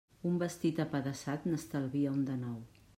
Un 0.29 0.39
vestit 0.43 0.81
apedaçat 0.85 1.47
n'estalvia 1.51 2.19
un 2.19 2.29
de 2.33 2.43
nou. 2.45 2.61